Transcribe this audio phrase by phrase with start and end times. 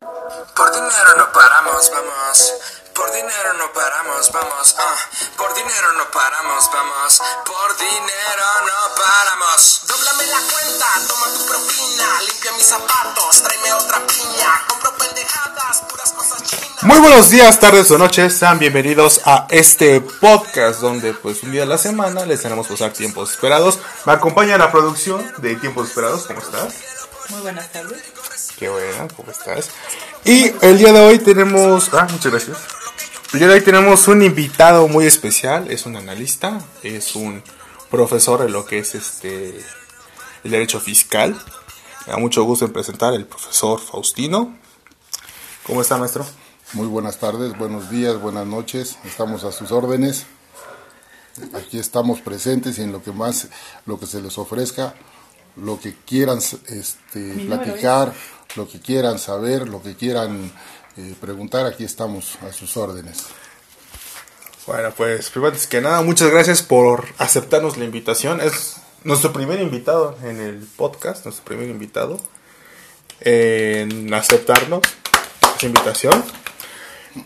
[0.00, 2.54] Por dinero no paramos, vamos.
[2.94, 4.74] Por dinero no paramos, vamos.
[4.78, 4.96] ah.
[5.36, 7.22] Por dinero no paramos, vamos.
[7.44, 9.82] Por dinero no paramos.
[9.86, 12.22] Dóblame la cuenta, toma tu propina.
[12.22, 14.64] Limpia mis zapatos, tráeme otra piña.
[14.68, 16.82] Compro pendejadas, puras cosas chinas.
[16.82, 21.64] Muy buenos días, tardes o noches, sean bienvenidos a este podcast donde pues un día
[21.64, 23.78] a la semana les tenemos pasar tiempos esperados.
[24.06, 26.72] Me acompaña la producción de Tiempos Esperados, ¿cómo estás?
[27.28, 28.02] Muy buenas tardes.
[28.60, 29.70] Qué buena, ¿cómo estás?
[30.22, 31.94] Y el día de hoy tenemos...
[31.94, 32.58] Ah, muchas gracias.
[33.32, 37.42] El día de hoy tenemos un invitado muy especial, es un analista, es un
[37.90, 39.64] profesor de lo que es este
[40.44, 41.42] el derecho fiscal.
[42.06, 44.54] Me da mucho gusto en presentar el profesor Faustino.
[45.66, 46.26] ¿Cómo está, maestro?
[46.74, 48.98] Muy buenas tardes, buenos días, buenas noches.
[49.06, 50.26] Estamos a sus órdenes.
[51.54, 53.48] Aquí estamos presentes y en lo que más,
[53.86, 54.94] lo que se les ofrezca,
[55.56, 58.12] lo que quieran este, platicar,
[58.56, 60.52] lo que quieran saber, lo que quieran
[60.96, 63.24] eh, preguntar, aquí estamos a sus órdenes.
[64.66, 68.40] Bueno, pues primero que nada, muchas gracias por aceptarnos la invitación.
[68.40, 72.20] Es nuestro primer invitado en el podcast, nuestro primer invitado
[73.20, 74.82] en aceptarnos
[75.56, 76.24] esa invitación.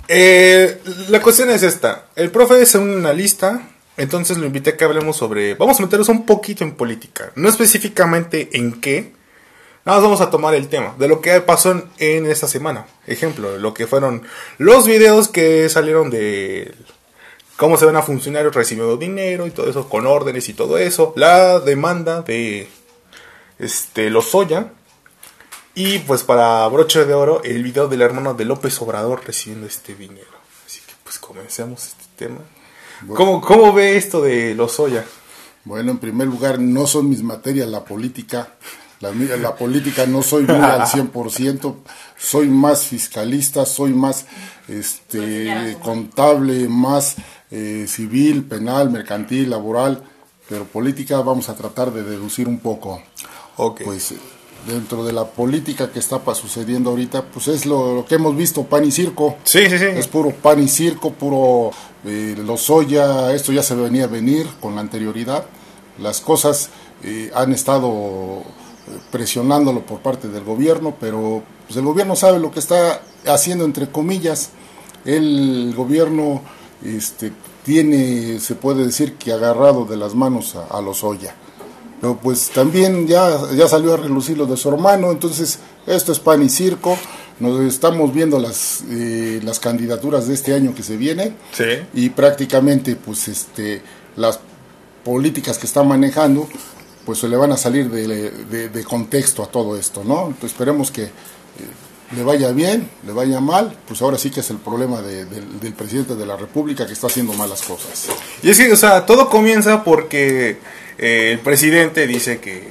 [0.09, 2.07] Eh, la cuestión es esta.
[2.17, 5.55] El profe es un analista, entonces lo invité a que hablemos sobre...
[5.55, 7.33] Vamos a meternos un poquito en política.
[7.35, 9.13] No específicamente en qué.
[9.85, 12.87] Nada más vamos a tomar el tema de lo que pasó en, en esta semana.
[13.07, 14.23] Ejemplo, lo que fueron
[14.59, 16.75] los videos que salieron de
[17.57, 21.13] cómo se ven a funcionarios recibiendo dinero y todo eso, con órdenes y todo eso.
[21.17, 22.69] La demanda de
[23.59, 24.73] este Lozoya.
[25.77, 29.95] Y pues para broche de oro, el video del hermano de López Obrador recibiendo este
[29.97, 30.31] dinero.
[30.65, 32.39] Así que pues comencemos este tema.
[33.15, 35.05] ¿Cómo, cómo ve esto de Lozoya?
[35.65, 38.55] Bueno, en primer lugar, no son mis materias la política.
[39.13, 41.75] La, política no soy muy al 100%,
[42.19, 44.27] soy más fiscalista, soy más
[44.69, 47.17] este, contable, más
[47.51, 50.03] eh, civil, penal, mercantil, laboral,
[50.49, 53.03] pero política vamos a tratar de deducir un poco.
[53.57, 53.83] Ok.
[53.85, 54.15] Pues
[54.67, 58.65] dentro de la política que está sucediendo ahorita, pues es lo, lo que hemos visto,
[58.65, 59.37] pan y circo.
[59.45, 59.85] sí, sí, sí.
[59.85, 61.71] Es puro pan y circo, puro
[62.05, 65.45] eh, Lozoya, esto ya se venía a venir con la anterioridad.
[65.99, 66.71] Las cosas
[67.03, 68.43] eh, han estado
[69.11, 73.89] presionándolo por parte del gobierno, pero pues, el gobierno sabe lo que está haciendo, entre
[73.89, 74.51] comillas.
[75.05, 76.43] El gobierno
[76.83, 77.33] este,
[77.65, 81.35] tiene, se puede decir que agarrado de las manos a, a Lozoya.
[82.01, 86.19] Pero pues también ya, ya salió a relucir lo de su hermano, entonces esto es
[86.19, 86.99] pan y circo.
[87.41, 91.65] Nos estamos viendo las, eh, las candidaturas de este año que se viene Sí.
[91.95, 93.83] y prácticamente pues este
[94.17, 94.39] las
[95.05, 96.47] políticas que está manejando
[97.05, 98.31] pues se le van a salir de,
[98.69, 100.27] de- contexto a todo esto, ¿no?
[100.27, 101.11] Entonces esperemos que eh,
[102.17, 105.61] le vaya bien, le vaya mal, pues ahora sí que es el problema de- del-
[105.61, 108.07] del presidente de la República que está haciendo malas cosas.
[108.43, 110.59] Y es que, o sea, todo comienza porque
[110.99, 112.69] eh, el presidente dice que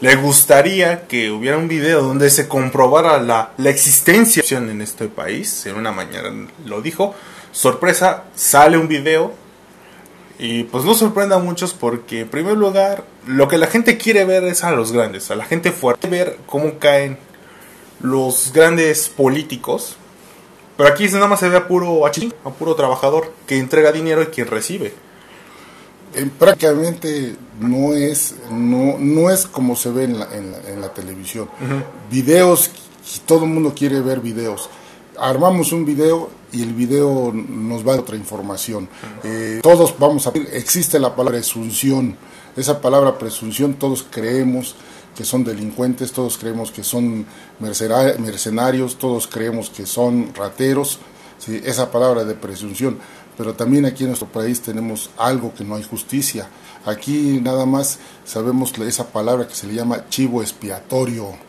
[0.00, 5.64] le gustaría que hubiera un video donde se comprobara la, la existencia en este país.
[5.66, 6.30] En una mañana
[6.66, 7.14] lo dijo.
[7.52, 9.32] Sorpresa, sale un video.
[10.38, 14.24] Y pues no sorprende a muchos porque, en primer lugar, lo que la gente quiere
[14.24, 16.08] ver es a los grandes, a la gente fuerte.
[16.08, 17.18] Ver cómo caen
[18.00, 19.96] los grandes políticos.
[20.76, 24.22] Pero aquí nada más se ve a puro achín, a puro trabajador que entrega dinero
[24.22, 24.92] y quien recibe.
[26.14, 30.80] Eh, prácticamente no es no, no es como se ve en la, en la, en
[30.82, 31.48] la televisión.
[32.10, 32.70] Videos,
[33.14, 34.68] y todo el mundo quiere ver videos.
[35.18, 38.88] Armamos un video y el video nos va a dar otra información.
[39.24, 42.16] Eh, todos vamos a existe la palabra presunción.
[42.56, 44.74] Esa palabra presunción todos creemos
[45.16, 47.26] que son delincuentes, todos creemos que son
[47.58, 50.98] mercenarios, todos creemos que son rateros.
[51.38, 51.60] ¿sí?
[51.64, 52.98] Esa palabra de presunción
[53.36, 56.48] pero también aquí en nuestro país tenemos algo que no hay justicia.
[56.84, 61.45] Aquí nada más sabemos esa palabra que se le llama chivo expiatorio.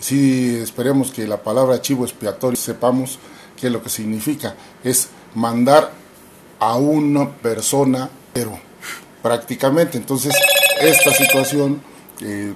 [0.00, 3.18] Sí, esperemos que la palabra chivo expiatorio sepamos
[3.58, 4.54] qué es lo que significa.
[4.82, 5.92] Es mandar
[6.58, 8.58] a una persona, pero
[9.22, 9.96] prácticamente.
[9.96, 10.34] Entonces,
[10.80, 11.80] esta situación
[12.20, 12.54] eh,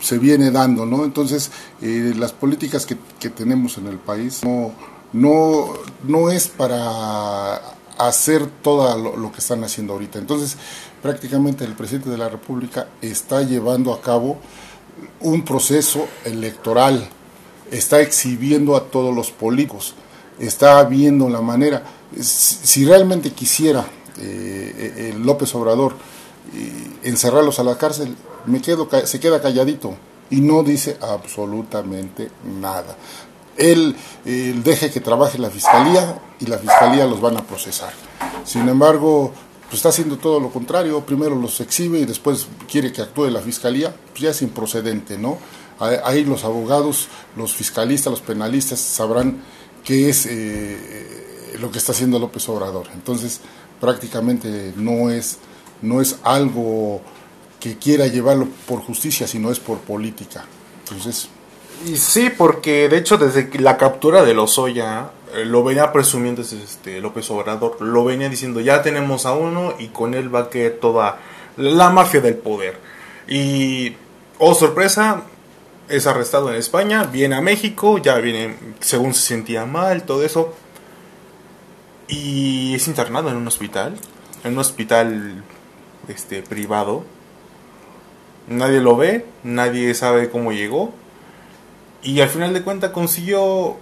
[0.00, 1.04] se viene dando, ¿no?
[1.04, 1.50] Entonces,
[1.80, 4.72] eh, las políticas que, que tenemos en el país no,
[5.12, 7.60] no, no es para
[7.98, 10.18] hacer todo lo, lo que están haciendo ahorita.
[10.18, 10.56] Entonces,
[11.02, 14.38] prácticamente el presidente de la República está llevando a cabo
[15.20, 17.08] un proceso electoral,
[17.70, 19.94] está exhibiendo a todos los políticos,
[20.38, 21.82] está viendo la manera,
[22.20, 23.84] si realmente quisiera
[24.18, 25.94] eh, eh, López Obrador
[26.54, 28.14] eh, encerrarlos a la cárcel,
[28.46, 29.94] me quedo, se queda calladito
[30.30, 32.30] y no dice absolutamente
[32.60, 32.96] nada.
[33.56, 37.92] él, él deje que trabaje la fiscalía y la fiscalía los van a procesar.
[38.44, 39.32] Sin embargo,
[39.72, 43.40] pues está haciendo todo lo contrario, primero los exhibe y después quiere que actúe la
[43.40, 45.38] fiscalía, pues ya es improcedente, ¿no?
[45.80, 47.08] Ahí los abogados,
[47.38, 49.42] los fiscalistas, los penalistas sabrán
[49.82, 52.88] qué es eh, lo que está haciendo López Obrador.
[52.92, 53.40] Entonces,
[53.80, 55.38] prácticamente no es,
[55.80, 57.00] no es algo
[57.58, 60.44] que quiera llevarlo por justicia, sino es por política.
[60.80, 61.30] Entonces,
[61.86, 67.00] y sí, porque de hecho desde la captura de Lozoya eh, lo venía presumiendo este
[67.00, 70.72] López Obrador, lo venía diciendo ya tenemos a uno y con él va a quedar
[70.72, 71.18] toda
[71.56, 72.78] la mafia del poder.
[73.28, 73.96] Y,
[74.38, 75.22] oh sorpresa,
[75.88, 80.54] es arrestado en España, viene a México, ya viene según se sentía mal, todo eso.
[82.08, 83.96] Y es internado en un hospital,
[84.44, 85.44] en un hospital
[86.08, 87.04] este privado.
[88.48, 90.92] Nadie lo ve, nadie sabe cómo llegó
[92.02, 93.76] y al final de cuentas consiguió,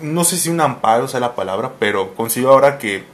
[0.00, 3.04] no sé si un amparo sea la palabra, pero consiguió ahora que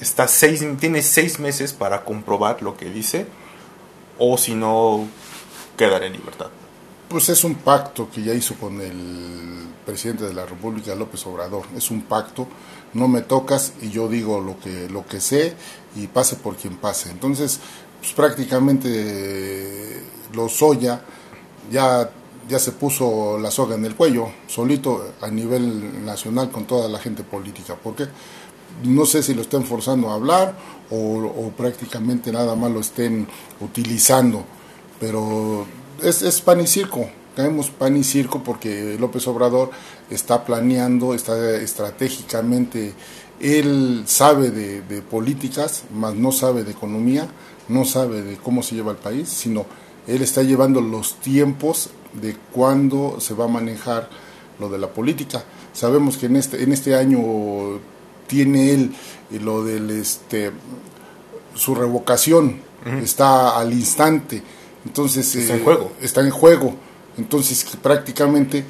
[0.00, 3.26] está seis, tiene seis meses para comprobar lo que dice,
[4.18, 5.06] o si no,
[5.76, 6.48] quedar en libertad.
[7.08, 11.64] Pues es un pacto que ya hizo con el presidente de la República, López Obrador.
[11.76, 12.46] Es un pacto,
[12.92, 15.54] no me tocas y yo digo lo que, lo que sé
[15.96, 17.10] y pase por quien pase.
[17.10, 17.60] Entonces,
[17.98, 20.02] pues prácticamente
[20.32, 21.00] los Oya
[21.70, 22.10] ya
[22.50, 26.98] ya se puso la soga en el cuello, solito a nivel nacional con toda la
[26.98, 28.08] gente política, porque
[28.82, 30.56] no sé si lo estén forzando a hablar
[30.90, 33.28] o, prácticamente nada más lo estén
[33.60, 34.44] utilizando,
[34.98, 35.64] pero
[36.02, 39.70] es, es pan y circo, caemos pan y circo porque López Obrador
[40.10, 42.94] está planeando, está estratégicamente,
[43.38, 47.28] él sabe de, de políticas, mas no sabe de economía,
[47.68, 49.66] no sabe de cómo se lleva el país, sino
[50.08, 54.08] él está llevando los tiempos de cuándo se va a manejar
[54.58, 55.44] lo de la política.
[55.72, 57.20] Sabemos que en este, en este año
[58.26, 58.92] tiene él
[59.42, 60.52] lo del este
[61.54, 62.68] su revocación.
[63.02, 64.42] Está al instante.
[64.86, 65.92] Entonces está en eh, juego.
[66.00, 66.74] está en juego.
[67.18, 68.64] Entonces prácticamente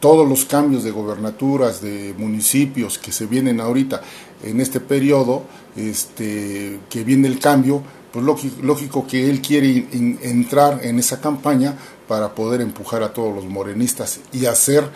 [0.00, 4.00] todos los cambios de gobernaturas de municipios que se vienen ahorita
[4.42, 5.42] en este periodo
[5.76, 8.24] este que viene el cambio pues
[8.62, 11.76] lógico, que él quiere entrar en esa campaña
[12.08, 14.88] para poder empujar a todos los morenistas y hacer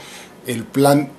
[0.47, 1.11] el plan,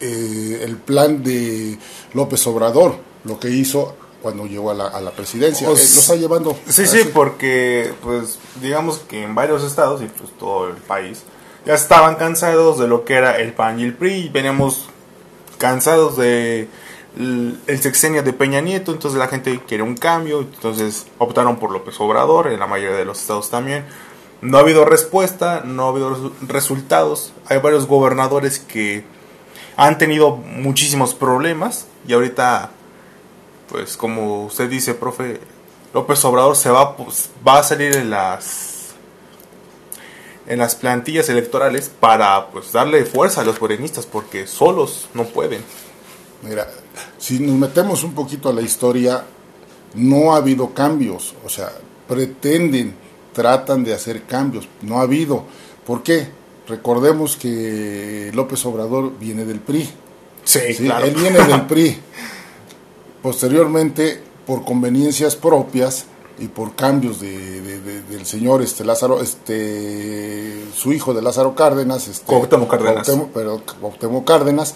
[0.00, 1.78] eh, el plan de
[2.12, 5.66] López Obrador, lo que hizo cuando llegó a la, presidencia.
[5.66, 6.56] Eh, lo está llevando.
[6.68, 11.22] Sí, sí, porque pues digamos que en varios estados y pues todo el país
[11.64, 14.86] ya estaban cansados de lo que era el PAN y el PRI, veníamos
[15.58, 16.68] cansados de
[17.16, 22.00] el sexenio de Peña Nieto, entonces la gente quiere un cambio, entonces optaron por López
[22.00, 23.84] Obrador, en la mayoría de los estados también.
[24.42, 27.32] No ha habido respuesta, no ha habido resultados.
[27.46, 29.04] Hay varios gobernadores que
[29.76, 32.70] han tenido muchísimos problemas y ahorita,
[33.68, 35.40] pues como usted dice, profe,
[35.92, 38.80] López Obrador se va, pues, va a salir en las
[40.46, 45.62] en las plantillas electorales para pues darle fuerza a los morenistas porque solos no pueden.
[46.42, 46.68] Mira,
[47.18, 49.24] si nos metemos un poquito a la historia,
[49.94, 51.70] no ha habido cambios, o sea,
[52.08, 52.94] pretenden
[53.32, 54.68] tratan de hacer cambios.
[54.82, 55.44] No ha habido.
[55.86, 56.28] ¿Por qué?
[56.68, 59.88] Recordemos que López Obrador viene del PRI.
[60.44, 61.06] Sí, claro.
[61.06, 61.98] Él viene del PRI.
[63.22, 66.06] Posteriormente, por conveniencias propias
[66.38, 67.60] y por cambios de,
[68.08, 72.32] del señor este Lázaro, este su hijo de Lázaro Cárdenas, este,
[72.68, 73.62] Cárdenas, pero
[74.24, 74.74] Cárdenas,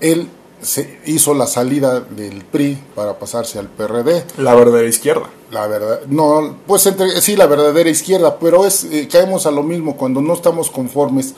[0.00, 0.28] él
[0.62, 4.24] se hizo la salida del PRI para pasarse al PRD.
[4.38, 5.28] La verdadera izquierda.
[5.50, 9.62] La verdad, no, pues entre, sí, la verdadera izquierda, pero es eh, caemos a lo
[9.62, 11.34] mismo cuando no estamos conformes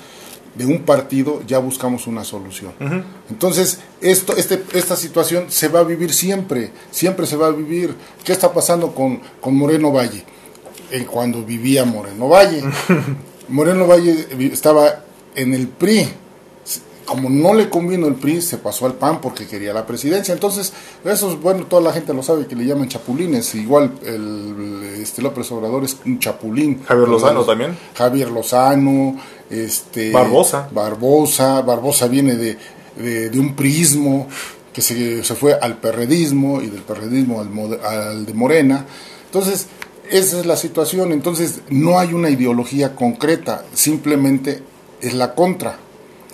[0.54, 2.72] de un partido, ya buscamos una solución.
[3.30, 7.94] Entonces, esto, este, esta situación se va a vivir siempre, siempre se va a vivir.
[8.24, 10.24] ¿Qué está pasando con, con Moreno Valle?
[10.90, 12.64] En cuando vivía Moreno Valle.
[13.48, 15.04] Moreno Valle estaba
[15.36, 16.08] en el PRI,
[17.08, 20.34] como no le convino el PRI, se pasó al PAN porque quería la presidencia.
[20.34, 20.74] Entonces,
[21.06, 23.54] eso es bueno, toda la gente lo sabe que le llaman chapulines.
[23.54, 26.82] Igual el, este López Obrador es un chapulín.
[26.84, 27.78] Javier Lozano también.
[27.94, 29.16] Javier Lozano,
[29.48, 30.68] este Barbosa.
[30.70, 32.58] Barbosa, Barbosa viene de,
[32.96, 34.28] de, un priismo
[34.74, 38.84] que se, se, fue al perredismo y del perredismo al, al de Morena.
[39.24, 39.66] Entonces,
[40.10, 41.12] esa es la situación.
[41.12, 44.62] Entonces, no hay una ideología concreta, simplemente
[45.00, 45.78] es la contra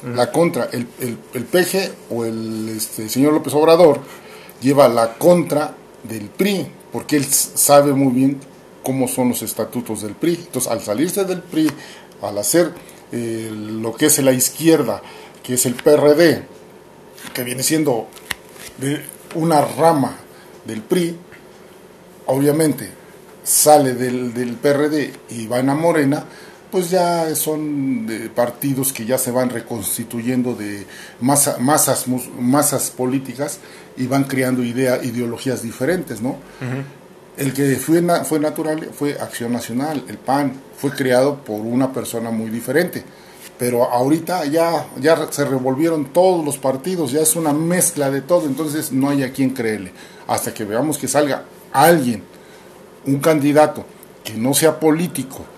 [0.05, 0.69] la contra.
[0.73, 4.01] El, el, peje o el este, señor López Obrador
[4.61, 8.41] lleva la contra del PRI, porque él sabe muy bien
[8.83, 10.35] cómo son los estatutos del PRI.
[10.35, 11.71] Entonces, al salirse del PRI,
[12.23, 12.73] al hacer
[13.13, 15.03] eh, lo que es la izquierda,
[15.43, 16.45] que es el PRD,
[17.33, 18.09] que viene siendo
[19.35, 20.17] una rama
[20.65, 21.17] del PRI,
[22.27, 22.91] obviamente
[23.43, 26.25] sale del, del PRD y va a Morena,
[26.75, 28.05] pues ya son
[28.35, 30.85] partidos que ya se van reconstituyendo de
[31.21, 33.61] masa, masas, masas políticas
[33.97, 36.37] y van creando idea, ideologías diferentes, ¿no?
[37.37, 42.33] El que fue, fue natural fue Acción Nacional, el PAN, fue creado por una persona
[42.33, 43.05] muy diferente.
[43.57, 48.47] Pero ahorita ya, ya se revolvieron todos los partidos, ya es una mezcla de todo,
[48.47, 49.93] entonces no hay a quien creerle.
[50.27, 52.25] Hasta que veamos que salga alguien,
[53.07, 53.85] un candidato
[54.25, 55.54] que no sea político,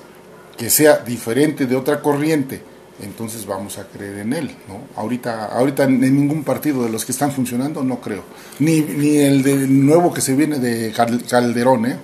[0.57, 2.63] que sea diferente de otra corriente,
[3.03, 4.81] entonces vamos a creer en él, ¿no?
[4.97, 8.23] Ahorita, ahorita en ningún partido de los que están funcionando no creo,
[8.59, 11.97] ni, ni el de nuevo que se viene de Calderón, ¿eh?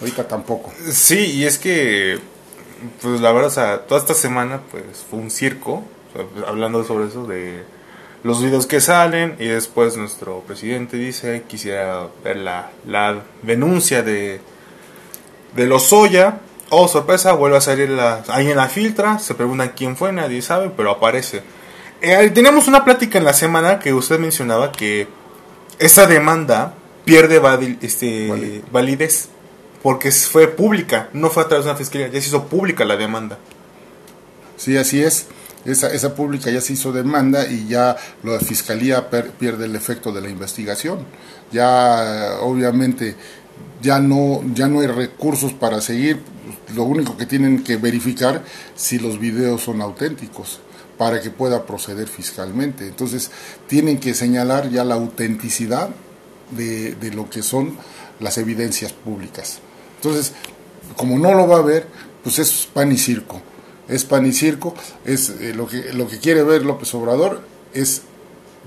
[0.00, 0.72] Ahorita tampoco.
[0.90, 2.18] Sí, y es que,
[3.02, 5.82] pues la verdad, toda esta semana, pues fue un circo,
[6.46, 7.62] hablando sobre eso, de
[8.22, 14.40] los videos que salen, y después nuestro presidente dice, quisiera ver la, la denuncia de,
[15.54, 19.72] de los Soya, Oh, sorpresa, vuelve a salir la, ahí en la filtra, se preguntan
[19.74, 21.42] quién fue, nadie sabe, pero aparece.
[22.00, 25.08] Eh, tenemos una plática en la semana que usted mencionaba que
[25.78, 27.40] esa demanda pierde
[27.80, 29.30] este, validez
[29.82, 32.96] porque fue pública, no fue a través de una fiscalía, ya se hizo pública la
[32.96, 33.38] demanda.
[34.56, 35.26] Sí, así es.
[35.64, 40.20] Esa, esa pública ya se hizo demanda y ya la fiscalía pierde el efecto de
[40.20, 41.04] la investigación.
[41.52, 43.16] Ya, obviamente,
[43.80, 46.20] ya no, ya no hay recursos para seguir,
[46.74, 48.44] lo único que tienen que verificar
[48.74, 50.60] si los videos son auténticos
[50.96, 52.86] para que pueda proceder fiscalmente.
[52.86, 53.30] Entonces,
[53.68, 55.90] tienen que señalar ya la autenticidad
[56.50, 57.76] de, lo que son
[58.20, 59.60] las evidencias públicas.
[59.96, 60.32] Entonces,
[60.96, 61.86] como no lo va a ver,
[62.22, 63.40] pues es pan y circo.
[63.88, 64.74] Es pan y circo,
[65.06, 67.42] es eh, lo, que, lo que quiere ver López Obrador
[67.72, 68.02] es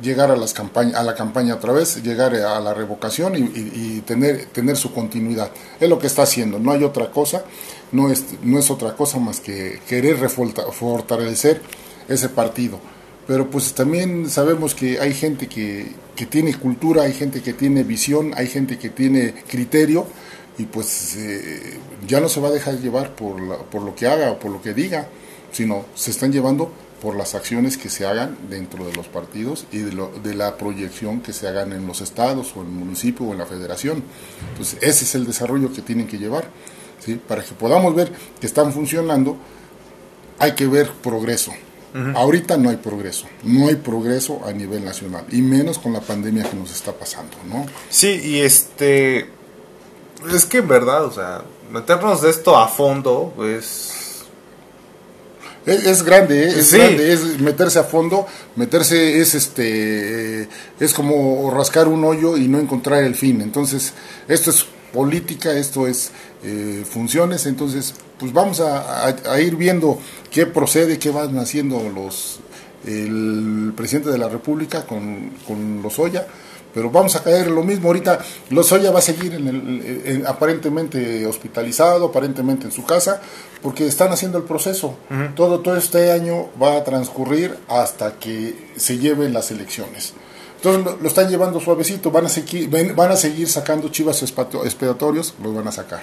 [0.01, 4.46] llegar a, las campaña, a la campaña otra vez, llegar a la revocación y, tener,
[4.48, 5.51] tener su continuidad.
[5.79, 7.43] Es lo que está haciendo, no hay otra cosa,
[7.91, 11.62] no es, no es otra cosa más que querer fortalecer
[12.08, 12.79] ese partido.
[13.27, 17.84] Pero pues también sabemos que hay gente que, que tiene cultura, hay gente que tiene
[17.84, 20.05] visión, hay gente que tiene criterio
[20.58, 24.31] y pues eh, ya no se va a dejar llevar por, por lo que haga
[24.31, 25.08] o por lo que diga,
[25.51, 29.79] sino se están llevando por las acciones que se hagan dentro de los partidos y
[29.79, 33.25] de, lo, de, la proyección que se hagan en los estados o en el municipio
[33.25, 34.03] o en la federación.
[34.51, 36.46] Entonces, ese es el desarrollo que tienen que llevar.
[37.00, 37.15] ¿sí?
[37.15, 39.36] Para que podamos ver que están funcionando,
[40.38, 41.51] hay que ver progreso.
[42.15, 46.50] Ahorita no hay progreso, no hay progreso a nivel nacional, y menos con la pandemia
[46.50, 47.65] que nos está pasando, ¿no?
[47.89, 49.29] Sí, y este,
[50.34, 54.00] es que en verdad, o sea, meternos de esto a fondo, pues
[55.65, 56.60] es, grande, ¿eh?
[56.60, 58.25] es grande, es meterse a fondo,
[58.56, 60.48] meterse es este,
[60.80, 63.41] es como rascar un hoyo y no encontrar el fin.
[63.41, 63.94] Entonces,
[64.27, 66.12] esto es política, esto es
[66.44, 70.00] eh, funciones, entonces, pues vamos a, ir viendo
[70.32, 72.39] qué procede, qué van haciendo los
[72.86, 76.25] el presidente de la República con, con los Oya
[76.74, 77.88] pero vamos a caer en lo mismo.
[77.88, 83.22] Ahorita Lozoya va a seguir en el, aparentemente hospitalizado, aparentemente en su casa,
[83.62, 84.96] porque están haciendo el proceso.
[85.36, 90.13] todo, todo este año va a transcurrir hasta que se lleven las elecciones.
[90.58, 95.56] Entonces lo, están llevando suavecito, van a, seguir, van a seguir sacando chivas expiatorios, los
[95.56, 96.01] van a sacar.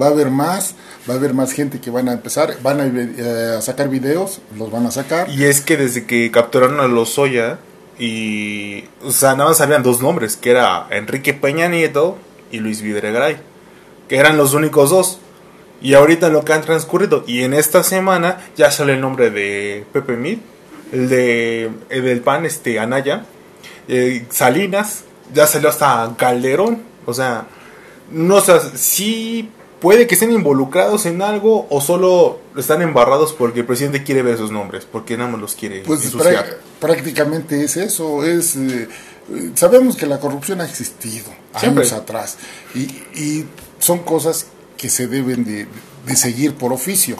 [0.00, 0.74] Va a haber más,
[1.08, 4.40] va a haber más gente que van a empezar, van a, eh, a sacar videos,
[4.58, 5.30] los van a sacar.
[5.30, 7.58] Y es que desde que capturaron a Lozoya,
[7.98, 12.18] y, o sea, nada más sabían dos nombres, que era Enrique Peña Nieto
[12.50, 13.36] y Luis Videregray,
[14.08, 15.18] que eran los únicos dos.
[15.84, 19.84] Y ahorita lo que han transcurrido, y en esta semana ya sale el nombre de
[19.92, 20.38] Pepe Mid,
[20.92, 23.26] el de el del PAN, este, Anaya,
[23.86, 27.46] eh, Salinas, ya salió hasta Calderón, o sea,
[28.10, 29.50] no sé, sí
[29.84, 34.36] puede que estén involucrados en algo o solo están embarrados porque el presidente quiere ver
[34.36, 36.10] esos nombres, porque nada más los quiere pues
[36.80, 38.88] prácticamente es eso, es eh,
[39.54, 42.38] sabemos que la corrupción ha existido años atrás
[42.74, 43.44] y,
[43.80, 44.46] son cosas
[44.84, 45.66] que se deben de,
[46.14, 47.16] seguir por oficio.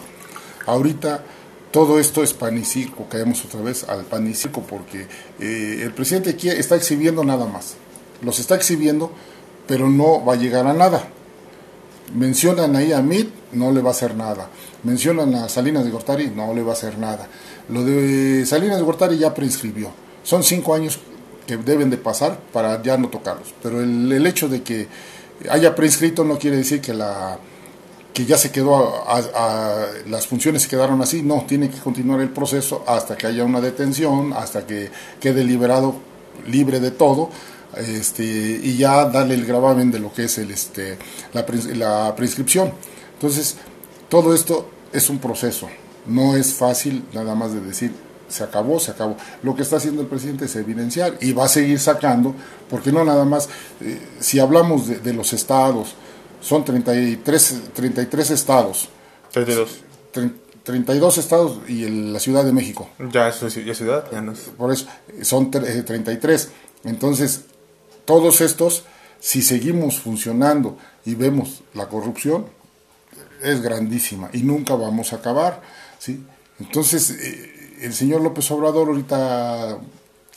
[0.67, 1.25] Ahorita
[1.73, 4.31] todo esto es pan y caemos otra vez al pan
[4.69, 5.09] porque
[5.41, 7.77] eh, el presidente aquí está exhibiendo nada más,
[8.21, 9.13] los está exhibiendo,
[9.67, 11.09] pero no va a llegar a nada
[12.15, 14.51] Mencionan ahí a Mit, no le va a hacer nada.
[14.83, 17.29] Mencionan a Salinas de Gortari, no le va a hacer nada.
[17.71, 19.89] Lo de Salinas de Gortari ya prescribió.
[20.23, 20.99] Son cinco años
[21.47, 23.55] que deben de pasar para ya no tocarlos.
[23.63, 24.87] Pero el, hecho de que
[25.49, 27.39] haya prescrito no quiere decir que la
[28.15, 32.31] que ya se quedó, a, las funciones se quedaron así, no, tiene que continuar el
[32.31, 34.89] proceso hasta que haya una detención, hasta que
[35.21, 35.97] quede liberado,
[36.47, 37.31] libre de todo,
[37.77, 40.97] este, y ya darle el gravamen de lo que es el, este,
[41.33, 41.45] la,
[41.75, 42.73] la prescripción.
[43.15, 43.57] Entonces,
[44.09, 45.69] todo esto es un proceso,
[46.07, 47.93] no es fácil nada más de decir,
[48.29, 49.17] se acabó, se acabó.
[49.43, 52.33] Lo que está haciendo el presidente es evidenciar y va a seguir sacando,
[52.71, 53.49] porque no nada más,
[53.81, 55.97] eh, si hablamos de, de los estados,
[56.45, 58.89] son 33, 33 estados.
[59.33, 59.79] 32.
[60.63, 62.89] 32 estados y la Ciudad de México.
[63.13, 63.37] Ya es
[63.77, 64.41] ciudad, ya no es.
[64.57, 64.87] Por eso,
[65.23, 66.45] son 33.
[66.45, 66.49] Eh,
[66.85, 67.45] Entonces,
[68.05, 68.85] todos estos,
[69.21, 72.47] si seguimos funcionando y vemos la corrupción,
[73.43, 75.63] es grandísima y nunca vamos a acabar.
[75.99, 76.25] ¿sí?
[76.61, 79.79] Entonces, eh, el señor López Obrador ahorita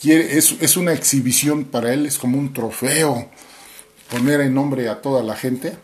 [0.00, 3.28] quiere, es, es una exhibición para él, es como un trofeo
[4.10, 5.76] poner en nombre a toda la gente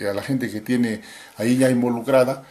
[0.00, 1.00] a la gente que tiene
[1.36, 2.44] ahí ya involucrada,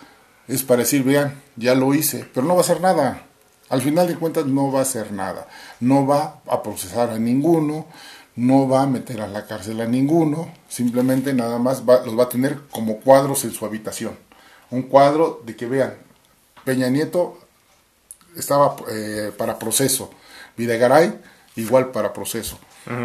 [0.48, 3.24] es para decir, vean, ya lo hice, pero no va a hacer nada.
[3.70, 5.48] Al final de cuentas no va a hacer nada.
[5.80, 7.88] No va a procesar a ninguno,
[8.36, 12.30] no va a meter a la cárcel a ninguno, simplemente nada más los va a
[12.30, 14.18] tener como cuadros en su habitación.
[14.72, 15.96] Un cuadro de que vean,
[16.64, 17.40] Peña Nieto
[18.36, 20.10] estaba eh, para proceso,
[20.58, 21.20] Videgaray
[21.56, 22.58] igual para proceso,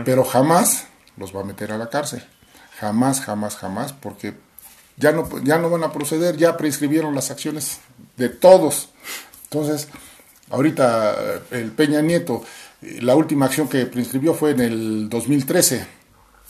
[0.04, 2.24] pero jamás los va a meter a la cárcel.
[2.80, 4.34] Jamás, jamás, jamás, porque
[4.96, 7.80] ya no, ya no van a proceder, ya prescribieron las acciones
[8.16, 8.90] de todos.
[9.44, 9.88] Entonces,
[10.50, 12.42] ahorita eh, el Peña Nieto,
[12.82, 15.86] eh, la última acción que prescribió fue en el 2013.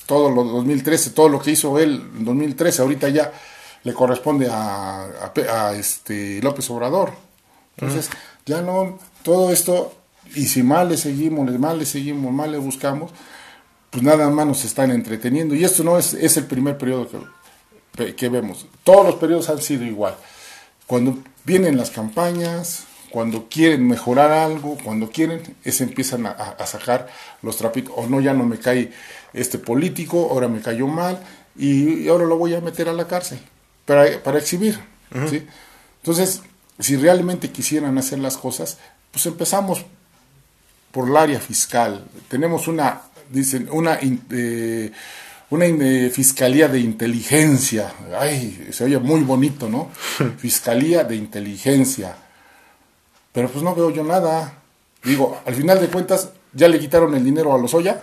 [0.06, 3.32] Todo lo 2013, todo lo que hizo él en 2013, ahorita ya
[3.84, 7.12] le corresponde a, a, este López Obrador.
[7.76, 8.10] Entonces,
[8.44, 9.94] ya no, todo esto,
[10.34, 13.12] y si mal le seguimos, mal le seguimos, mal le buscamos,
[13.98, 15.56] pues nada más nos están entreteniendo.
[15.56, 17.08] Y esto no es, es el primer periodo
[17.96, 18.64] que, que vemos.
[18.84, 20.14] Todos los periodos han sido igual.
[20.86, 27.08] Cuando vienen las campañas, cuando quieren mejorar algo, cuando quieren, es empiezan a, sacar
[27.42, 28.92] los trapitos, o no, ya no me cae
[29.32, 31.18] este político, ahora me cayó mal,
[31.56, 33.40] y, ahora lo voy a meter a la cárcel,
[33.84, 34.78] para, para exhibir.
[35.28, 35.44] ¿sí?
[36.02, 36.42] Entonces,
[36.78, 38.78] si realmente quisieran hacer las cosas,
[39.10, 39.84] pues empezamos
[40.92, 42.06] por el área fiscal.
[42.28, 43.98] Tenemos una dicen, una,
[44.30, 44.90] eh,
[45.50, 47.92] una eh, fiscalía de inteligencia.
[48.18, 49.90] Ay, se oye muy bonito, ¿no?
[50.38, 52.16] fiscalía de inteligencia.
[53.32, 54.54] Pero pues no veo yo nada.
[55.02, 58.02] Digo, al final de cuentas, ¿ya le quitaron el dinero a los Oya?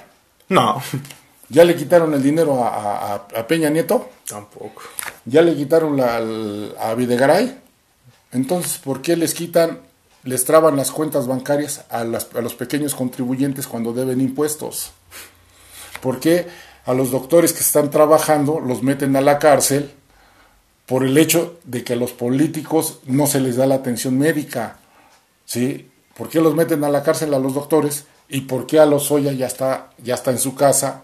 [0.49, 0.81] No.
[1.49, 4.09] ¿Ya le quitaron el dinero a, Peña Nieto?
[4.27, 4.81] Tampoco.
[5.25, 6.17] ¿Ya le quitaron la,
[6.79, 7.59] a Videgaray?
[8.31, 9.79] Entonces, ¿por qué les quitan,
[10.25, 14.91] les traban las cuentas bancarias a, a los pequeños contribuyentes cuando deben impuestos?
[16.01, 16.47] ¿Por qué
[16.85, 19.91] a los doctores que están trabajando los meten a la cárcel
[20.85, 24.79] por el hecho de que a los políticos no se les da la atención médica?
[25.45, 25.89] ¿Sí?
[26.17, 28.05] ¿Por qué los meten a la cárcel a los doctores?
[28.27, 31.03] ¿Y por qué a los Oya ya está, ya está en su casa?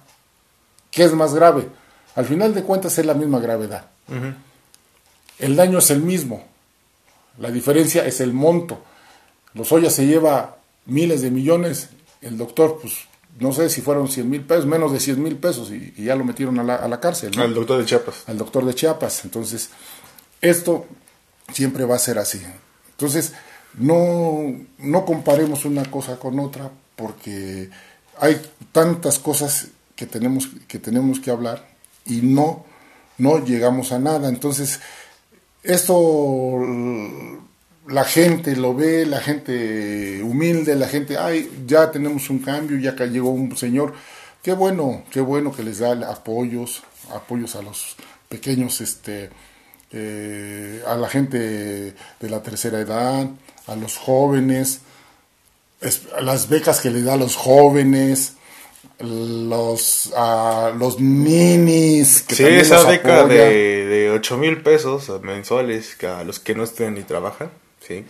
[0.89, 1.69] ¿Qué es más grave?
[2.15, 3.85] Al final de cuentas es la misma gravedad.
[5.37, 6.43] El daño es el mismo.
[7.37, 8.83] La diferencia es el monto.
[9.53, 11.89] Los Oya se lleva miles de millones,
[12.21, 12.93] el doctor pues
[13.39, 16.23] no sé si fueron 100 mil pesos, menos de 100 mil pesos, y, ya lo
[16.23, 17.37] metieron a la, a la cárcel.
[17.39, 18.23] Al doctor de Chiapas.
[18.27, 19.23] Al doctor de Chiapas.
[19.25, 19.69] Entonces,
[20.41, 20.85] esto
[21.51, 22.41] siempre va a ser así.
[22.91, 23.33] Entonces,
[23.77, 27.69] no, no comparemos una cosa con otra, porque
[28.19, 31.67] hay tantas cosas que tenemos que, tenemos que hablar
[32.05, 32.65] y no,
[33.17, 34.29] no llegamos a nada.
[34.29, 34.79] Entonces,
[35.63, 35.95] esto
[37.87, 42.95] la gente lo ve, la gente humilde, la gente, ay, ya tenemos un cambio, ya
[43.05, 43.93] llegó un señor.
[44.41, 47.95] Qué bueno, qué bueno que les da apoyos, apoyos a los
[48.29, 49.29] pequeños, este,
[49.91, 53.27] eh, a la gente de la tercera edad,
[53.67, 54.81] a los jóvenes,
[56.21, 58.33] las becas que le da a los jóvenes,
[58.99, 62.21] los, a los ninis.
[62.21, 66.63] Que sí, esa beca de, de 8 mil pesos mensuales que a los que no
[66.63, 67.49] estén ni trabajan.
[67.85, 68.05] ¿Sí?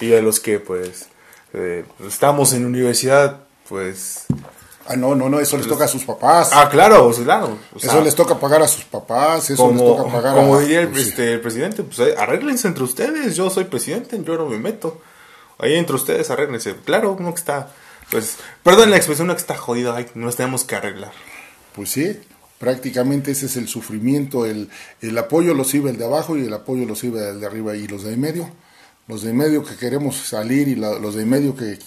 [0.00, 1.08] Y a los que pues
[1.52, 4.26] eh, estamos en universidad, pues...
[4.88, 6.50] Ah, no, no, no, eso les toca a sus papás.
[6.52, 7.58] Ah, claro, claro.
[7.74, 11.08] eso les toca pagar a sus papás, eso les toca pagar Como diría el, pues,
[11.08, 15.00] este, el presidente, pues arréglense entre ustedes, yo soy presidente, yo no me meto.
[15.58, 16.76] Ahí entre ustedes arréglense.
[16.84, 17.72] Claro, uno que está,
[18.12, 21.10] pues, perdón la expresión, uno que está jodido, ay, nos tenemos que arreglar.
[21.74, 22.20] Pues sí,
[22.58, 24.68] prácticamente ese es el sufrimiento, el,
[25.00, 27.76] el apoyo lo sirve el de abajo y el apoyo lo sirve el de arriba
[27.76, 28.50] y los de en medio,
[29.08, 31.78] los de en medio que queremos salir y los de en medio que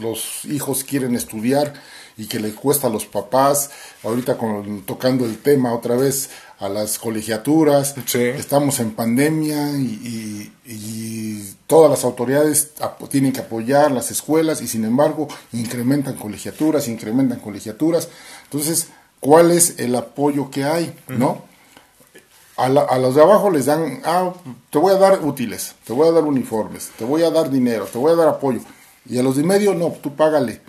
[0.00, 1.74] los hijos quieren estudiar
[2.18, 3.70] y que le cuesta a los papás,
[4.02, 8.18] ahorita con, tocando el tema otra vez a las colegiaturas, Sí.
[8.22, 12.70] estamos en pandemia y, y- y todas las autoridades
[13.10, 18.08] tienen que apoyar las escuelas y sin embargo incrementan colegiaturas, incrementan colegiaturas.
[18.44, 18.88] Entonces,
[19.20, 20.94] ¿cuál es el apoyo que hay?
[21.08, 21.44] ¿No?
[22.56, 24.32] A, la- a los de abajo les dan, ah,
[24.70, 27.84] te voy a dar útiles, te voy a dar uniformes, te voy a dar dinero,
[27.84, 28.60] te voy a dar apoyo.
[29.08, 30.62] Y a los de medio, no, tú págale.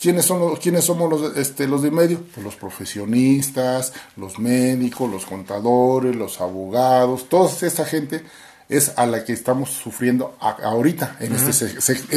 [0.00, 2.20] ¿Quiénes, son los, ¿Quiénes somos los, este, los de medio?
[2.34, 8.24] Pues los profesionistas, los médicos, los contadores, los abogados, toda esta gente
[8.68, 11.50] es a la que estamos sufriendo a- ahorita, en, este,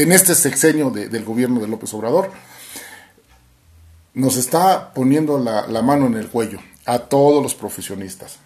[0.01, 2.29] en este sexenio de- del gobierno de López Obrador.
[4.13, 8.37] Nos está poniendo la, la mano en el cuello a todos los profesionistas.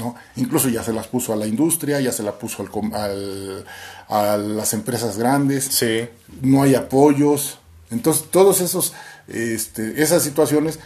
[0.00, 0.16] ¿no?
[0.36, 3.64] Incluso ya se las puso a la industria, ya se la puso al al-
[4.08, 6.08] a las empresas grandes Sí.
[6.42, 7.58] no hay apoyos.
[7.92, 8.24] Entonces,
[8.60, 8.92] esos,
[9.28, 10.80] este, esas situaciones,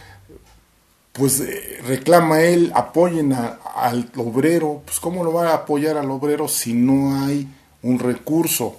[1.11, 4.83] pues eh, reclama él, apoyen a- al obrero.
[4.85, 7.47] Pues, ¿cómo lo va a apoyar al obrero si no hay
[7.81, 8.75] un recurso?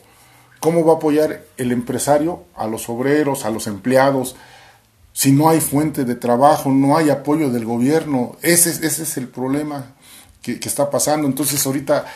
[0.61, 4.37] ¿Cómo va a apoyar el empresario a los obreros, a los empleados?
[5.13, 8.37] Si no hay fuente de trabajo, no hay apoyo del gobierno.
[8.43, 9.95] Ese, es- ese es el problema
[10.43, 11.27] que, que está pasando.
[11.27, 12.07] Entonces, ahorita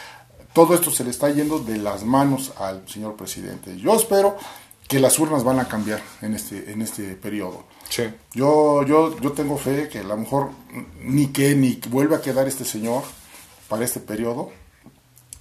[0.52, 3.76] todo esto se le está yendo de las manos al señor presidente.
[3.78, 4.36] Yo espero
[4.88, 7.64] que las urnas van a cambiar en este, en este periodo.
[7.88, 8.04] Sí.
[8.32, 10.50] Yo, yo, yo tengo fe que a lo mejor
[11.00, 13.02] ni que ni vuelva a quedar este señor
[13.68, 14.50] para este periodo.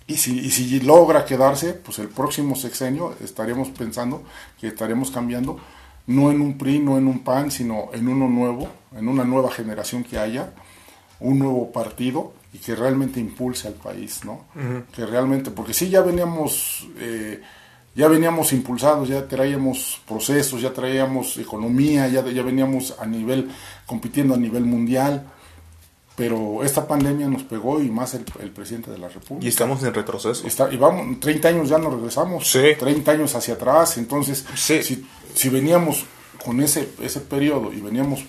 [0.07, 4.23] Y si, y si logra quedarse, pues el próximo sexenio estaremos pensando
[4.59, 5.59] que estaremos cambiando,
[6.07, 9.49] no en un PRI, no en un PAN, sino en uno nuevo, en una nueva
[9.51, 10.53] generación que haya,
[11.19, 14.45] un nuevo partido y que realmente impulse al país, ¿no?
[14.93, 17.41] Que realmente, porque sí ya veníamos, eh,
[17.95, 23.49] ya veníamos impulsados, ya traíamos procesos, ya traíamos economía, ya, ya veníamos a nivel,
[23.85, 25.25] compitiendo a nivel mundial,
[26.15, 29.45] pero esta pandemia nos pegó y más el, el presidente de la República.
[29.45, 30.45] Y estamos en retroceso.
[30.45, 32.47] Está, y vamos, 30 años ya nos regresamos.
[32.51, 32.61] Sí.
[32.77, 33.97] 30 años hacia atrás.
[33.97, 34.83] Entonces, Sí.
[34.83, 36.05] si, si veníamos
[36.43, 38.23] con ese, ese periodo y veníamos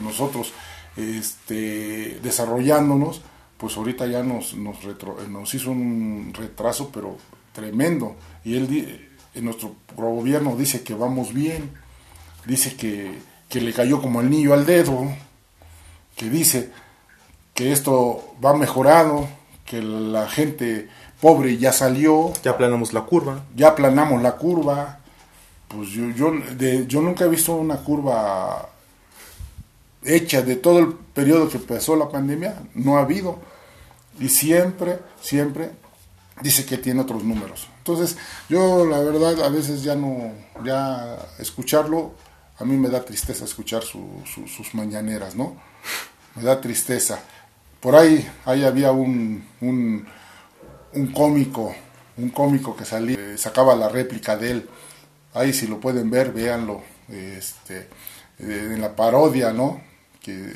[0.00, 0.52] nosotros
[0.96, 3.20] este, desarrollándonos,
[3.58, 7.16] pues ahorita ya nos, nos, retro- nos hizo un retraso, pero
[7.52, 8.16] tremendo.
[8.44, 11.70] Y él, di- en nuestro gobierno dice que vamos bien,
[12.46, 15.06] dice que, que le cayó como el niño al dedo,
[16.16, 16.70] que dice
[17.54, 19.28] que esto va mejorado,
[19.64, 20.88] que la gente
[21.20, 23.44] pobre ya salió, Ya aplanamos la curva.
[23.54, 24.98] ya aplanamos la curva.
[25.74, 28.68] Pues yo, yo, nunca he visto una curva
[30.04, 33.38] hecha de todo el periodo que empezó la pandemia, no ha habido.
[34.18, 35.70] Y siempre, siempre
[36.42, 37.68] dice que tiene otros números.
[37.78, 38.16] Entonces,
[38.48, 40.32] yo la verdad a veces ya no,
[40.64, 42.12] ya escucharlo,
[42.58, 45.56] a mí me da tristeza escuchar su- sus mañaneras, ¿no?
[46.34, 47.18] Me da tristeza.
[47.80, 50.06] Por ahí, ahí había un, un,
[50.92, 51.74] un cómico,
[52.18, 54.68] un cómico que salía, eh, sacaba la réplica de él.
[55.34, 56.82] Ahí si lo pueden ver, véanlo.
[57.08, 57.88] Este,
[58.38, 59.80] eh, en la parodia, ¿no?
[60.22, 60.52] Que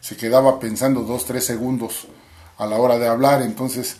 [0.00, 2.06] se quedaba pensando dos, tres segundos
[2.58, 3.42] a la hora de hablar.
[3.42, 3.96] Entonces,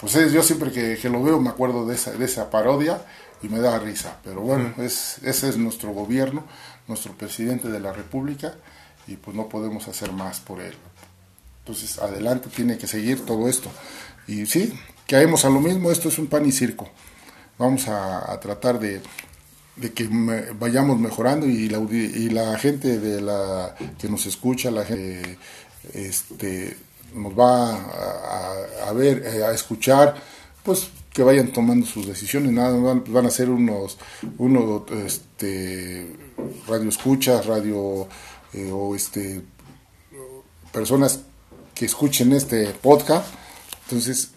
[0.00, 3.02] pues es- yo siempre que, que lo veo me acuerdo de esa, de esa parodia
[3.42, 4.18] y me da risa.
[4.24, 6.44] Pero bueno, es, ese es nuestro gobierno,
[6.88, 8.54] nuestro presidente de la República
[9.06, 10.74] y pues no podemos hacer más por él.
[11.60, 13.70] Entonces, adelante tiene que seguir todo esto.
[14.26, 16.88] Y sí, caemos a lo mismo, esto es un pan y circo.
[17.58, 19.00] Vamos a, a tratar de,
[19.76, 24.70] de que me- vayamos mejorando y la, y la gente de la que nos escucha,
[24.70, 25.38] la gente
[25.92, 26.76] este,
[27.14, 27.76] nos va a,
[28.84, 30.14] a- a ver, eh, a escuchar,
[30.62, 33.96] pues que vayan tomando sus decisiones, nada van, van a ser unos,
[34.38, 36.06] unos este,
[36.68, 38.06] radio escuchas, radio
[38.52, 39.42] eh, o este
[40.72, 41.20] personas
[41.74, 43.26] que escuchen este podcast,
[43.84, 44.30] entonces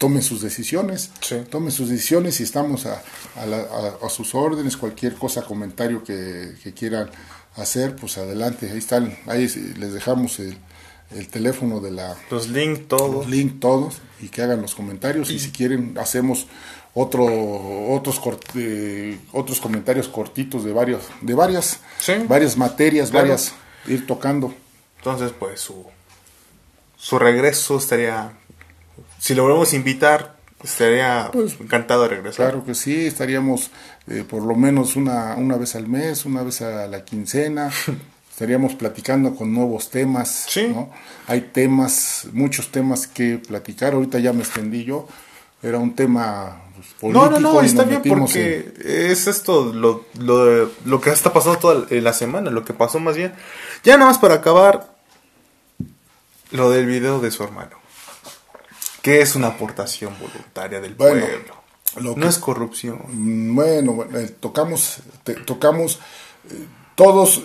[0.00, 1.36] tomen sus decisiones, Sí.
[1.50, 3.02] tomen sus decisiones y estamos a,
[3.36, 3.58] a la-
[4.00, 7.10] a- a sus órdenes, cualquier cosa, comentario que, que quieran
[7.56, 9.46] hacer, pues adelante, ahí están, ahí
[9.78, 10.56] les dejamos el,
[11.10, 13.12] el teléfono de la Los links, todo.
[13.12, 16.46] los link todos y que hagan los comentarios y si quieren hacemos
[16.94, 17.24] otro
[17.92, 22.14] otros cort- eh, otros comentarios cortitos de varios de varias Sí.
[22.26, 23.26] varias materias Claro.
[23.28, 23.52] varias
[23.86, 24.54] ir tocando
[24.98, 25.84] Entonces, pues su,
[26.96, 28.32] su regreso estaría.
[29.20, 32.46] Si lo volvemos a invitar, estaría Pues, encantado de regresar.
[32.46, 33.70] Claro que sí, estaríamos
[34.08, 37.70] eh, por lo menos una, una vez al mes, una vez a la quincena,
[38.30, 40.68] estaríamos platicando con nuevos temas, Sí.
[40.68, 40.90] ¿no?
[41.26, 45.06] Hay temas, muchos temas que platicar, ahorita ya me extendí yo,
[45.62, 46.62] era un tema
[46.98, 51.10] pues, No, no, político no, y está bien porque es esto lo, lo, lo que
[51.10, 53.34] está pasando toda la semana, lo que pasó más bien.
[53.84, 54.94] Ya nada más para acabar
[56.52, 57.79] lo del video de su hermano.
[59.02, 61.54] Que es una aportación voluntaria del Bueno, pueblo.
[62.00, 63.00] lo no es corrupción.
[63.08, 65.98] Mm, Bueno, bueno, eh, tocamos, te- tocamos,
[66.50, 67.42] eh, todos eh,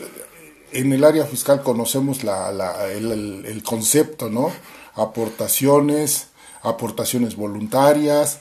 [0.74, 4.52] en el área fiscal conocemos la, la- el, el- el concepto, ¿no?
[4.96, 6.28] Aportaciones,
[6.62, 8.40] aportaciones voluntarias,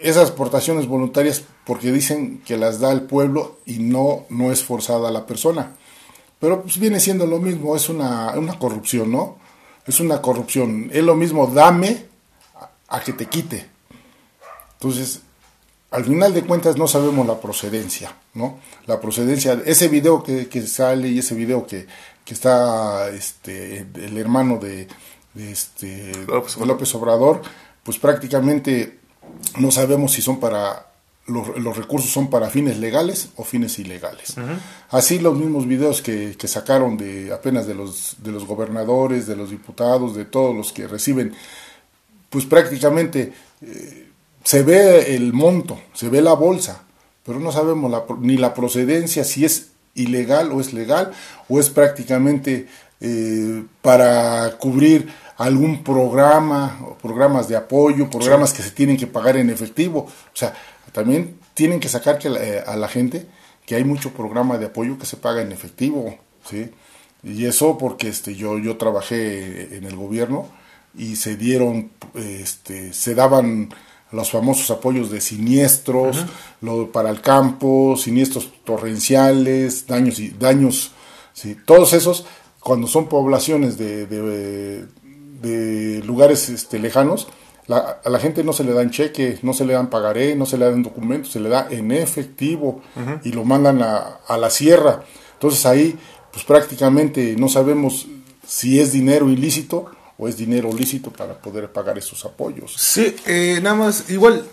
[0.00, 5.10] esas aportaciones voluntarias porque dicen que las da el pueblo y no, no es forzada
[5.10, 5.72] la persona.
[6.40, 9.36] Pero pues viene siendo lo mismo, es una, una corrupción, ¿no?
[9.86, 10.90] Es una corrupción.
[10.92, 12.06] Es lo mismo dame
[12.92, 13.66] a, que te quite.
[14.74, 15.22] Entonces,
[15.90, 18.58] al final de cuentas no sabemos la procedencia, ¿no?
[18.86, 21.86] La procedencia, ese video que, que sale y ese video que,
[22.24, 24.88] que está este, el hermano de,
[25.34, 27.42] de este, López Obrador,
[27.82, 28.98] pues prácticamente
[29.58, 30.92] no sabemos si son para
[31.26, 34.34] los, los recursos son para fines legales o fines ilegales.
[34.90, 39.36] Así los mismos videos que, que sacaron de apenas de los de los gobernadores, de
[39.36, 41.34] los diputados, de todos los que reciben,
[42.32, 44.08] pues prácticamente eh,
[44.42, 46.82] se ve el monto, se ve la bolsa,
[47.24, 51.12] pero no sabemos la ni la procedencia, si es ilegal o es legal,
[51.48, 52.66] o es prácticamente
[53.00, 59.36] eh, para cubrir algún programa, o programas de apoyo, programas que se tienen que pagar
[59.36, 60.00] en efectivo.
[60.08, 60.54] O sea,
[60.92, 63.26] también tienen que sacar que la- eh, a la gente
[63.66, 66.16] que hay mucho programa de apoyo que se paga en efectivo,
[66.48, 66.70] ¿sí?
[67.22, 70.48] Y eso porque este yo yo trabajé en el gobierno
[70.96, 73.68] y se dieron este se daban
[74.10, 76.26] los famosos apoyos de siniestros
[76.60, 80.92] lo, para el campo, siniestros torrenciales, daños y daños,
[81.32, 82.26] sí, todos esos
[82.60, 84.86] cuando son poblaciones de, de,
[85.40, 87.26] de lugares este, lejanos,
[87.66, 90.46] la- a la gente no se le dan cheque, no se le dan pagaré, no
[90.46, 92.82] se le dan documentos, se le da en efectivo
[93.24, 95.02] y lo mandan a, a la sierra.
[95.34, 95.96] Entonces ahí,
[96.32, 98.06] pues prácticamente no sabemos
[98.46, 99.86] si es dinero ilícito
[100.18, 102.74] o es dinero lícito para poder pagar esos apoyos.
[102.76, 104.44] Sí, eh, nada más, igual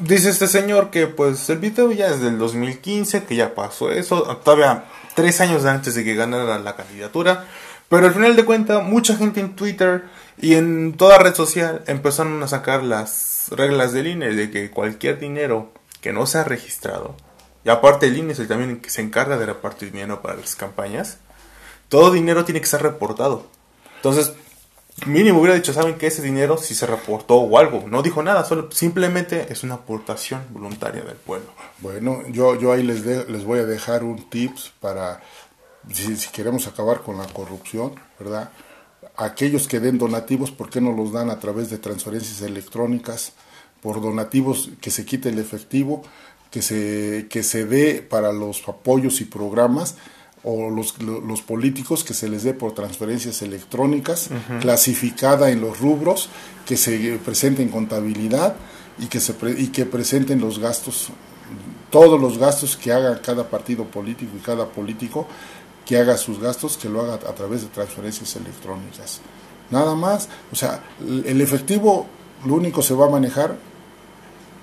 [0.00, 4.22] dice este señor que pues el video ya es del 2015, que ya pasó eso,
[4.44, 7.46] todavía tres años antes de que ganara la candidatura,
[7.88, 10.04] pero al final de cuentas mucha gente en Twitter
[10.36, 15.18] y en toda red social empezaron a sacar las reglas del INE de que cualquier
[15.18, 17.16] dinero que no sea registrado,
[17.64, 20.54] y aparte el INE es el también que se encarga de repartir dinero para las
[20.54, 21.18] campañas,
[21.88, 23.46] todo dinero tiene que ser reportado.
[23.96, 24.32] Entonces,
[25.06, 27.84] mínimo hubiera dicho, ¿saben que ese dinero si se reportó o algo?
[27.88, 31.48] No dijo nada, solo simplemente es una aportación voluntaria del pueblo.
[31.80, 35.20] Bueno, yo, yo ahí les, les voy a dejar un tips para,
[35.92, 38.50] si, si queremos acabar con la corrupción, ¿verdad?
[39.16, 43.32] Aquellos que den donativos, ¿por qué no los dan a través de transferencias electrónicas?
[43.82, 46.02] Por donativos que se quite el efectivo,
[46.50, 49.96] que se, que se dé para los apoyos y programas,
[50.44, 55.80] o los, lo- los políticos que se les dé por transferencias electrónicas, clasificada en los
[55.80, 56.28] rubros,
[56.66, 58.54] que se presente en contabilidad
[58.98, 61.08] y que, se pre- y que presenten los gastos
[61.90, 65.26] todos los gastos que haga cada partido político y cada político
[65.86, 69.20] que haga sus gastos, que lo haga a través de transferencias electrónicas.
[69.70, 72.06] Nada más, o sea, el el efectivo
[72.44, 73.56] lo único se va a manejar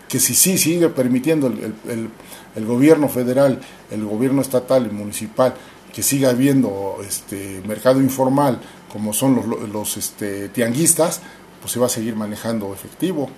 [0.08, 2.10] que si sí sigue permitiendo el, el- el-
[2.56, 3.60] el gobierno federal,
[3.92, 5.54] el gobierno estatal y municipal,
[5.94, 8.60] que siga habiendo este mercado informal,
[8.92, 11.22] como son los, los este, tianguistas,
[11.62, 13.30] pues se va a seguir manejando efectivo.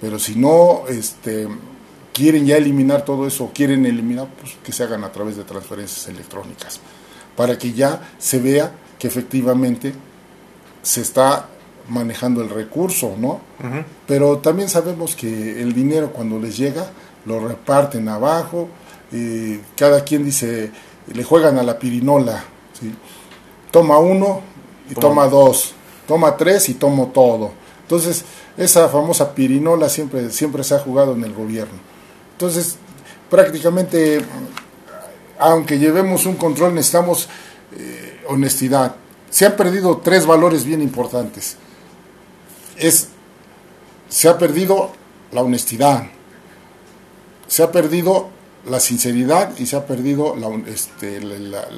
[0.00, 1.48] Pero si no este,
[2.12, 6.08] quieren ya eliminar todo eso, quieren eliminar, pues que se hagan a través de transferencias
[6.08, 6.80] electrónicas,
[7.36, 9.92] para que ya se vea que efectivamente
[10.82, 11.48] se está
[11.88, 13.40] manejando el recurso, ¿no?
[14.06, 16.90] Pero también sabemos que el dinero cuando les llega
[17.26, 18.68] lo reparten abajo,
[19.12, 20.70] eh, cada quien dice,
[21.12, 22.44] le juegan a la pirinola,
[22.78, 22.92] ¿sí?
[23.70, 24.40] toma uno
[24.90, 25.74] y toma dos,
[26.06, 27.52] toma tres y tomo todo.
[27.82, 28.24] Entonces,
[28.56, 31.78] esa famosa pirinola siempre, siempre se ha jugado en el gobierno.
[32.32, 32.76] Entonces,
[33.30, 34.24] prácticamente,
[35.38, 37.28] aunque llevemos un control, necesitamos
[37.76, 38.96] eh, honestidad.
[39.30, 41.56] Se han perdido tres valores bien importantes.
[42.76, 43.08] Es,
[44.08, 44.90] se ha perdido
[45.32, 46.06] la honestidad,
[47.46, 48.28] se ha perdido
[48.68, 51.68] la sinceridad y se ha perdido la, este, la, la-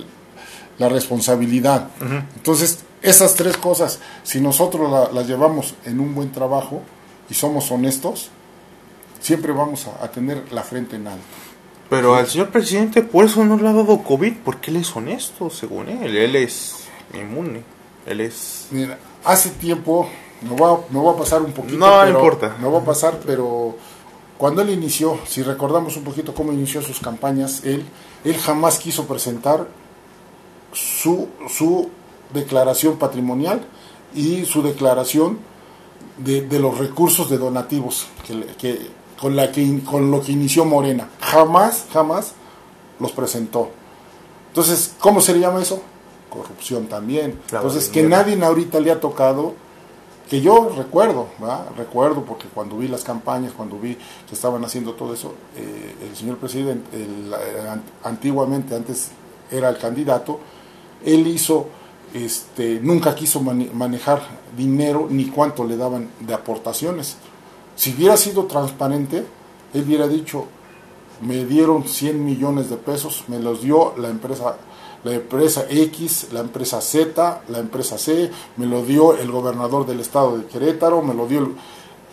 [0.78, 1.88] la responsabilidad.
[2.36, 6.82] Entonces, esas tres cosas, si nosotros la- las llevamos en un buen trabajo
[7.28, 8.30] y somos honestos,
[9.20, 11.24] siempre vamos a, a tener la frente en alto.
[11.90, 15.50] Pero al señor presidente por eso no le ha dado COVID, porque él es honesto,
[15.50, 16.16] según él.
[16.16, 16.76] Él es
[17.14, 17.62] inmune.
[18.06, 18.68] Él es...
[18.70, 20.08] Mira, hace tiempo,
[20.42, 21.76] me voy a, me voy a pasar un poquito.
[21.78, 22.56] No, no importa.
[22.60, 23.76] Me voy a pasar, pero
[24.38, 27.84] cuando él inició, si recordamos un poquito cómo inició sus campañas, él,
[28.24, 29.66] él jamás quiso presentar
[30.72, 31.90] su, su
[32.32, 33.66] declaración patrimonial
[34.14, 35.38] y su declaración
[36.18, 40.64] de, de los recursos de donativos que, que, con, la que, con lo que inició
[40.64, 41.08] Morena.
[41.20, 42.32] Jamás, jamás
[43.00, 43.70] los presentó.
[44.48, 45.82] Entonces, ¿cómo se le llama eso?
[46.30, 47.40] Corrupción también.
[47.48, 49.54] Claro, Entonces, que nadie ahorita le ha tocado,
[50.28, 51.28] que yo recuerdo,
[51.76, 56.16] recuerdo porque cuando vi las campañas, cuando vi que estaban haciendo todo eso, eh, el
[56.16, 59.10] señor presidente, eh, an- antiguamente, antes
[59.50, 60.38] era el candidato,
[61.04, 61.68] él hizo,
[62.12, 64.20] este, nunca quiso mane- manejar
[64.56, 67.16] dinero ni cuánto le daban de aportaciones.
[67.76, 69.24] Si hubiera sido transparente,
[69.72, 70.44] él hubiera dicho,
[71.22, 74.56] me dieron 100 millones de pesos, me los dio la empresa,
[75.04, 80.00] la empresa X, la empresa Z, la empresa C, me lo dio el gobernador del
[80.00, 81.56] estado de Querétaro, me lo dio el-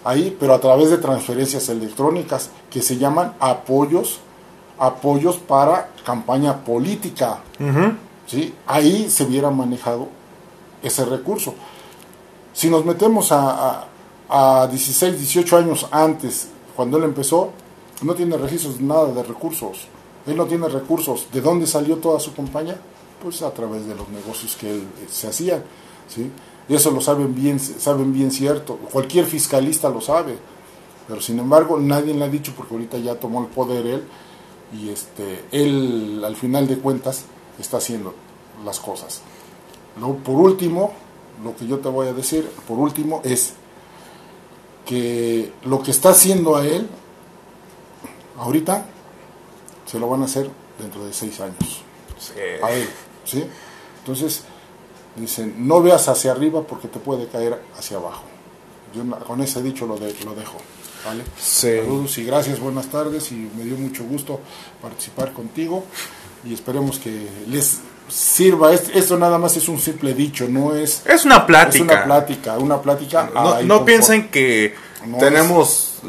[0.04, 4.20] ahí, pero a través de transferencias electrónicas que se llaman apoyos,
[4.78, 7.40] apoyos para campaña política.
[8.28, 8.54] ¿sí?
[8.68, 10.08] Ahí se hubiera manejado
[10.84, 11.56] ese recurso.
[12.54, 13.88] Si nos metemos a,
[14.30, 17.52] a, a 16, 18 años antes, cuando él empezó,
[18.02, 19.88] no tiene registros nada de recursos.
[20.26, 21.28] Él no tiene recursos.
[21.32, 22.76] ¿De dónde salió toda su campaña?
[23.22, 25.64] Pues a través de los negocios que él, eh, se hacían.
[26.08, 26.32] ¿sí?
[26.68, 28.78] Eso lo saben bien, saben bien cierto.
[28.92, 30.38] Cualquier fiscalista lo sabe.
[31.08, 34.04] Pero sin embargo, nadie le ha dicho porque ahorita ya tomó el poder él
[34.74, 37.26] y este él al final de cuentas
[37.60, 38.16] está haciendo
[38.64, 39.22] las cosas.
[40.00, 40.94] Luego, por último,
[41.44, 43.54] lo que yo te voy a decir, por último, es
[44.86, 46.88] que lo que está haciendo a él,
[48.38, 48.88] ahorita,
[49.86, 51.82] se lo van a hacer dentro de seis años.
[52.64, 52.90] A él,
[53.24, 53.46] ¿sí?
[54.00, 54.44] Entonces,
[55.16, 58.24] dicen, no veas hacia arriba porque te puede caer hacia abajo.
[58.96, 60.58] Yo con ese dicho lo, de- lo dejo.
[61.06, 61.24] ¿vale?
[61.38, 61.78] Sí.
[61.78, 64.40] Saludos y gracias, buenas tardes y me dio mucho gusto
[64.82, 65.84] participar contigo
[66.44, 68.74] y esperemos que les sirva.
[68.74, 71.76] Es- Esto nada más es un simple dicho, no es, Es una plática.
[71.78, 73.30] es una plática, una plática.
[73.34, 74.74] No, no piensen que
[75.08, 76.00] No tenemos,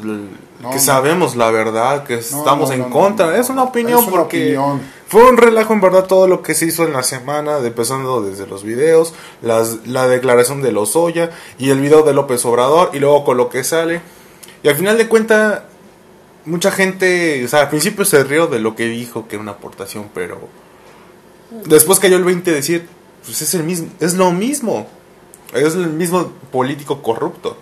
[0.61, 3.39] No, que sabemos la verdad, que estamos en contra.
[3.39, 4.81] Es una opinión Es una porque opinión.
[5.07, 8.47] fue un relajo en verdad todo lo que se hizo en la semana, empezando desde
[8.47, 13.25] los videos, las, la declaración de Lozoya y el video de López Obrador y luego
[13.25, 14.01] con lo que sale.
[14.63, 15.63] Y al final de cuentas,
[16.47, 19.53] mucha gente, o sea, al principio se rió de lo que dijo, que era una
[19.53, 20.39] aportación, pero
[21.67, 22.89] después cayó el 20 de decir,
[23.25, 24.87] pues es el mismo, es lo mismo.
[25.53, 27.57] Es el mismo político corrupto.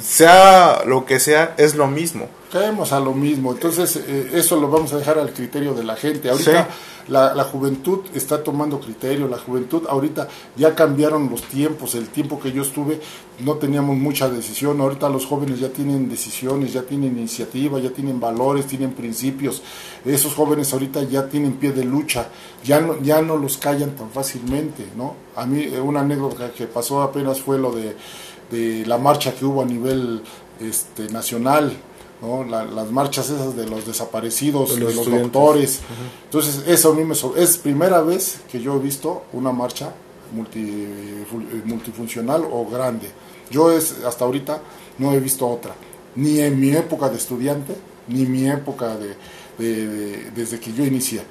[0.00, 2.28] Sea lo que sea, es lo mismo.
[2.52, 5.96] Caemos a lo mismo, entonces eh, eso lo vamos a dejar al criterio de la
[5.96, 6.30] gente.
[6.30, 6.68] Ahorita
[7.08, 12.40] la, la juventud está tomando criterio, la juventud ahorita ya cambiaron los tiempos, el tiempo
[12.40, 13.00] que yo estuve
[13.44, 18.20] no teníamos mucha decisión, ahorita los jóvenes ya tienen decisiones, ya tienen iniciativa, ya tienen
[18.20, 19.62] valores, tienen principios,
[20.04, 22.28] esos jóvenes ahorita ya tienen pie de lucha,
[22.64, 25.14] ya no, ya no los callan tan fácilmente, ¿no?
[25.36, 27.96] A mí eh, una anécdota que pasó apenas fue lo de,
[28.50, 30.22] de la marcha que hubo a nivel
[30.60, 31.72] este, nacional,
[32.20, 32.44] ¿no?
[32.44, 35.80] La- las marchas esas de los desaparecidos, De de los doctores.
[36.24, 39.92] Entonces, eso a mí me es primera vez que yo he visto una marcha
[40.34, 43.08] multi- fu- multifuncional o grande.
[43.50, 44.60] Yo es hasta ahorita
[44.98, 45.74] no he visto otra,
[46.14, 47.74] ni en mi época de estudiante,
[48.08, 49.16] ni mi época de,
[49.58, 51.22] de- de- desde que yo inicié.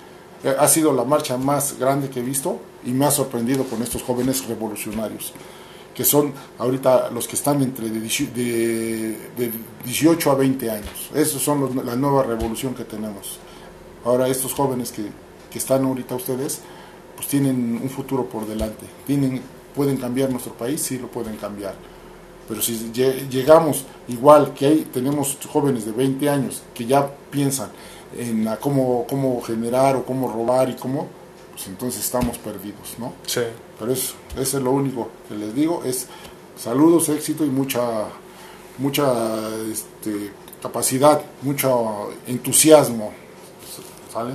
[0.44, 3.82] Eh, Ha sido la marcha más grande que he visto y me ha sorprendido con
[3.84, 5.34] estos jóvenes revolucionarios
[6.00, 9.52] que son ahorita los que están entre de, 18 de- de
[9.84, 11.10] 18 a 20 años.
[11.14, 13.38] Esos son los- la nueva revolución que tenemos.
[14.06, 15.04] Ahora estos jóvenes que,
[15.52, 16.62] que están ahorita ustedes,
[17.18, 18.86] pues tienen un futuro por delante.
[19.06, 19.42] Tienen,
[19.76, 21.76] pueden cambiar nuestro país, sí lo pueden cambiar.
[22.48, 27.72] Pero si lle- llegamos igual que hay, tenemos jóvenes de 20 años que ya piensan
[28.18, 31.10] en la- cómo, cómo generar o cómo robar y cómo,
[31.52, 33.12] pues entonces estamos perdidos, ¿no?
[33.28, 33.42] Sí.
[33.80, 36.08] Pero eso, eso es lo único que les digo, es
[36.58, 37.82] saludos, éxito y mucha,
[38.78, 43.14] mucha este, capacidad, mucho entusiasmo.
[44.12, 44.34] ¿Sale?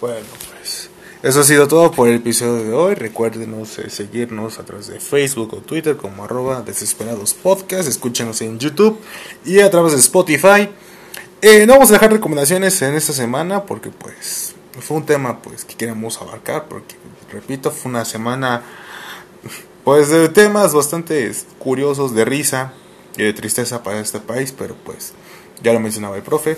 [0.00, 0.90] Bueno, pues
[1.20, 2.94] eso ha sido todo por el episodio de hoy.
[2.94, 7.88] Recuérdenos eh, seguirnos a través de Facebook o Twitter como arroba desesperados podcast.
[7.88, 9.00] Escúchenos en YouTube
[9.44, 10.68] y a través de Spotify.
[11.42, 15.64] Eh, no vamos a dejar recomendaciones en esta semana porque pues fue un tema pues
[15.64, 16.94] que queríamos abarcar porque
[17.30, 18.62] repito fue una semana
[19.84, 22.72] pues de temas bastante curiosos de risa
[23.16, 25.14] y de tristeza para este país pero pues
[25.62, 26.56] ya lo mencionaba el profe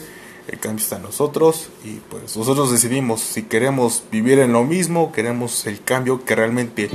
[0.48, 5.12] el cambio está en nosotros y pues nosotros decidimos si queremos vivir en lo mismo
[5.12, 6.90] queremos el cambio que realmente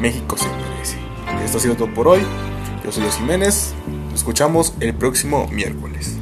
[0.00, 0.96] México se merece.
[1.44, 2.20] Esto ha sido todo por hoy.
[2.84, 3.74] Yo soy Los Jiménez.
[4.10, 6.18] Nos escuchamos el próximo miércoles